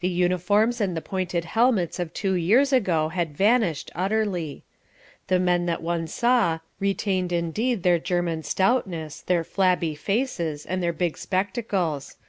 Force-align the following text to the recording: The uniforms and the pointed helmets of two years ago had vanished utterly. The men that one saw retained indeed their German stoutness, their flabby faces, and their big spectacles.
The 0.00 0.08
uniforms 0.08 0.80
and 0.80 0.96
the 0.96 1.00
pointed 1.00 1.44
helmets 1.44 2.00
of 2.00 2.12
two 2.12 2.32
years 2.34 2.72
ago 2.72 3.10
had 3.10 3.36
vanished 3.36 3.92
utterly. 3.94 4.64
The 5.28 5.38
men 5.38 5.66
that 5.66 5.80
one 5.80 6.08
saw 6.08 6.58
retained 6.80 7.30
indeed 7.30 7.84
their 7.84 8.00
German 8.00 8.42
stoutness, 8.42 9.20
their 9.20 9.44
flabby 9.44 9.94
faces, 9.94 10.66
and 10.66 10.82
their 10.82 10.92
big 10.92 11.16
spectacles. 11.16 12.16